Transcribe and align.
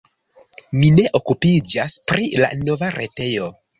Mi 0.77 0.87
ne 0.95 1.03
okupiĝas 1.21 1.99
pri 2.13 2.27
la 2.45 2.51
nova 2.63 2.91
retejo. 2.97 3.53